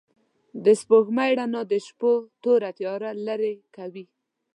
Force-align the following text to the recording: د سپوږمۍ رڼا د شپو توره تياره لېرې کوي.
د 0.63 0.65
سپوږمۍ 0.81 1.31
رڼا 1.39 1.61
د 1.71 1.73
شپو 1.85 2.11
توره 2.41 2.71
تياره 2.77 3.09
لېرې 3.25 3.53
کوي. 3.75 4.05